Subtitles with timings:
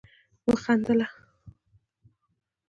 [0.47, 1.07] وخندله